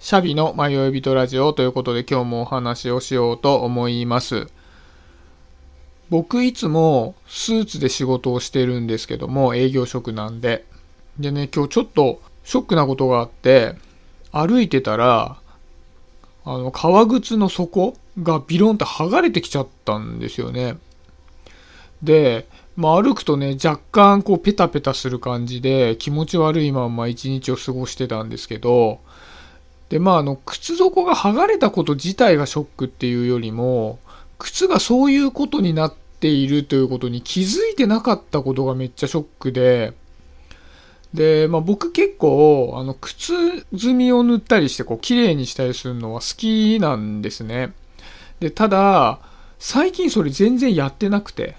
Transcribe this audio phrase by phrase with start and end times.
[0.00, 4.46] シャビの迷い人ラジオということで今日もお話をしようと思います。
[6.08, 10.64] 僕いつもスーツで仕事をしてるんですけども営業職なんで。
[11.18, 13.74] でね、今日ちょっとショックなことがあって
[14.30, 15.36] 歩いてたら
[16.44, 20.78] あの革靴の底がビロンって剥がれてきちゃったんですよね。
[22.04, 22.46] で、
[22.76, 29.00] まあ、歩くとね、若干こうペタペタする感じで気持ち悪いまま一日を過ごしてたんですけど、
[29.88, 33.98] で、まあ、あの、靴底が剥がれたこと自体がショックっていうよりも、
[34.38, 39.94] 靴がそういうことになっているということに気づいてなかったことがめっちゃショックで、
[41.14, 43.32] で、まあ僕結構、あの、靴
[43.72, 47.72] 積みを塗ったりして、こう、綺麗にしたりするのは好きなんですね。
[48.40, 49.20] で、ただ、
[49.58, 51.56] 最近それ全然やってなくて。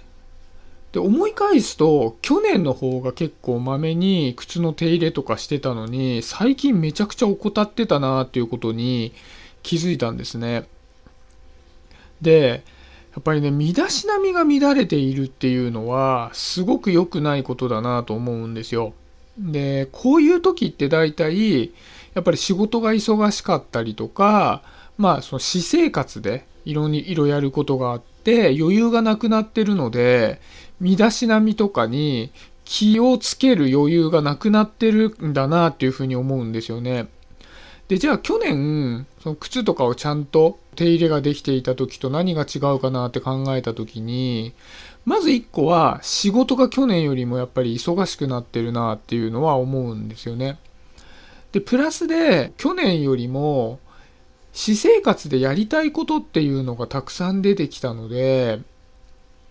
[0.92, 9.14] で、思い返すと、去年の方が結構まめに靴の手入れとかしてたのに、最近めちゃくちゃ怠ってたなっていうことに
[9.62, 10.68] 気づいたんですね。
[12.22, 12.64] で、
[13.14, 18.94] やっぱりね、身だしなみが乱れているっていうのは、すごく良くないことだなと思うんですよ。
[19.38, 21.72] で、こういう時って大体、
[22.14, 24.64] やっぱり仕事が忙しかったりとか、
[24.98, 30.42] まあ、その私生活でいろいろやることがあって余裕がなくなってるので、
[30.80, 32.32] 身だしなみとかに
[32.66, 37.08] 気をつける余裕がなくなってるんだなっていうふうに思うんですよね。
[37.88, 44.54] で、じゃあ去年、その靴とかをちゃんと手入れができていた時と何が違うかなって考えた時に、
[45.06, 50.60] まず1個は仕事が去年よりもやっぱり忙しくなってるなっていうのは思うんですよね。
[51.52, 53.80] で、プラスで去年よりも
[54.54, 58.62] 私生活でやりたいことっていうのがたくさん出てきたので、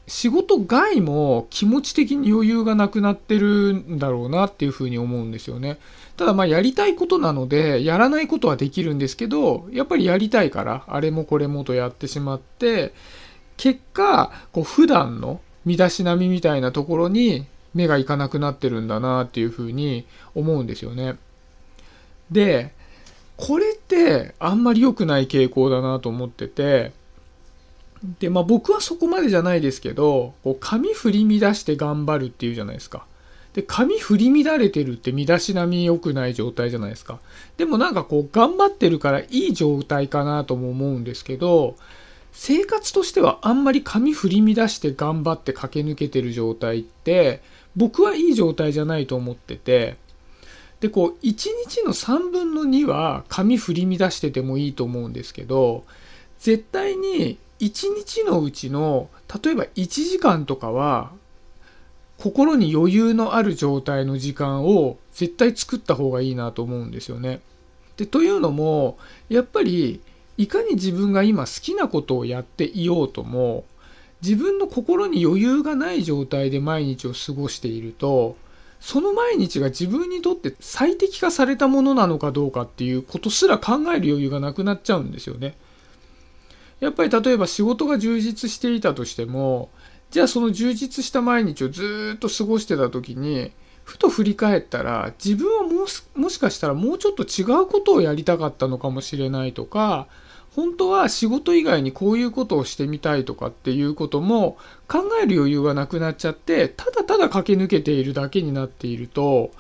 [0.08, 5.78] 仕事外も気持ち的に余裕がなくなってるんだろうなっていうふうに思うんですよね。
[6.16, 12.92] ただまあやりたいことなので、やらないことはできるんですけど、やっぱりやりたいから、あれもこれもとやってしまって、
[13.56, 21.16] 結果、こう普段の身だしなみみたいなところに目がいかなくなってるんだなっていうふうに思うんですよね。
[22.30, 22.72] で、
[23.36, 26.92] これってあんまり良くない傾向だなと思ってて、
[28.20, 33.04] で、まあ僕はそこまでじゃないですけど、こう髪振り乱して頑張るっていうじゃないですか。
[33.54, 37.18] で、髪振り乱れてるって身だしなみ良くない状態じゃないですか。
[37.56, 41.76] でもなんかこう頑張ってるからいい状態かなとも思うんですけど、
[42.32, 47.42] 生活としてはあんまり髪振り乱して頑張って駆け抜けてる状態って
[47.74, 49.96] 僕はいい状態じゃないと思ってて、
[50.80, 55.84] で、こう1日の3分の2は髪振り乱しててもいいと思うんですけど、
[56.38, 59.08] 絶対に1日のうちの
[59.42, 61.12] 例えば1時間とかは
[62.18, 67.40] 心に余裕のある状態の時間を絶対作った方がいいなと思うんですよね。
[67.96, 68.98] でというのも
[69.28, 70.00] やっぱり
[70.36, 73.64] いかに自分が今好きなことをやっていようとも
[74.22, 78.36] 自分の心に余裕がない状態で毎日を過ごしていると
[78.80, 85.56] その毎日が自分にとって最適化されたものなのかどうかっていうことすら考える余裕がなくなっちゃうんですよね。
[86.80, 89.70] やっぱり例えば仕事が充実していたとしても、
[90.10, 93.52] じゃあその充実した毎日をずっと過ごしてた時に、
[93.84, 100.06] ふと振り返ったら、自分はももしかしたらもうちょっと違うことをやりたかったのかもしれないとか、
[100.54, 109.50] 本当は仕事以外にこういうことをしてみたいとかっていうことも考える余裕がなくなっちゃって、ただただ駆け抜けているだけになっていると、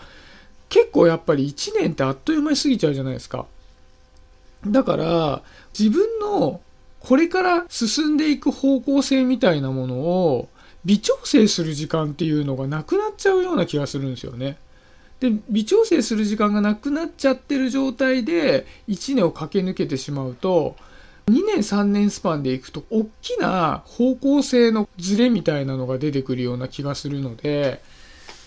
[0.68, 3.46] 結構やっぱり1年ってあっという間に過ぎちゃうじゃないですか。
[4.66, 5.42] だから、
[5.78, 6.60] 自分の
[7.00, 10.48] これから進んでいく方向性みたいなものを
[10.84, 14.56] 微調整する時間っていうのがなくなっちゃうような気がするんですよね。
[15.20, 20.76] で微調整する時間がなくなっちゃってる状態で1年を駆け抜けてしまうと
[21.28, 27.82] 2年3年スパンでいくと大きな方向性のズレみたいなのが出てくるような気がするので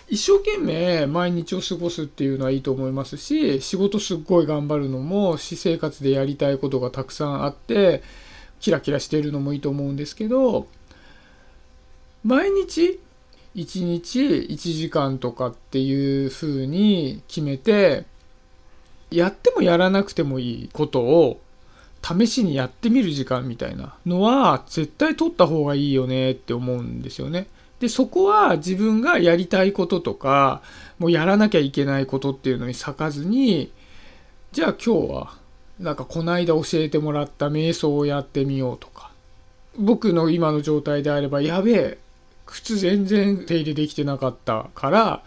[0.08, 8.02] 一生懸命毎日を過ごすっていうのはいいと思いますし仕事すっごい頑張るのも私生活でやりたいことがたくさんあって
[8.62, 10.68] キラキラしているのもいいと思うんですけど
[12.24, 13.00] 毎日
[13.56, 18.06] 1日1時間とかっていう風に決めて
[19.10, 21.42] やってもやらなくてもいいことを
[22.02, 27.48] 試しにやってみる時間みたいなのは絶対取った方がいいよねって思うんですよね。
[27.80, 30.62] で、そこは自分がやりたいこととか、
[31.00, 33.72] もうやらなきゃいけないことっていうのに咲かずに、
[34.52, 35.34] じゃあ今日は
[35.82, 39.12] なんかこないだ教えてもらった瞑想をやってみようとか
[39.78, 41.98] 僕の今の状態であればやべえ
[42.46, 45.24] 靴全然手入れできてなかったから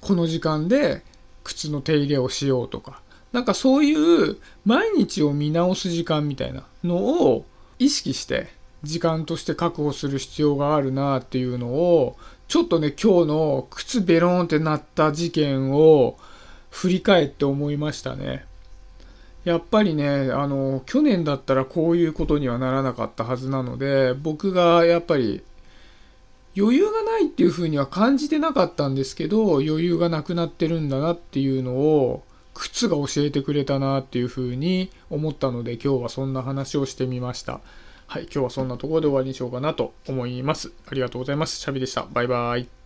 [0.00, 1.02] この時間で
[1.44, 3.00] 靴の手入れをしようとか
[3.32, 7.44] なんかそういう毎日を見直す時間みたいなのを
[7.78, 8.48] 意識して
[8.82, 12.16] 時間として確保する必要があるなっていうのを
[12.48, 16.16] ちょっとね今日の靴ベロンってなった事件を
[16.70, 18.46] 振り返って思いましたね。
[19.44, 25.42] やっぱりね、あの、去年だったらこういうことにはならなかったはずなので、僕がやっぱり
[26.56, 37.60] 余裕がないっていうふうには感じてなかったんですけど、余裕がなくなってるんだなっていうのを、靴が教えてくれたなっていうふうに思ったので、今日はそんな話をしてみました。
[38.06, 40.72] はい、今日はそんなところで終わりにしようかなと思います。
[40.90, 41.60] ありがとうございます。
[41.60, 42.06] シャビでした。
[42.12, 42.79] バイバイ。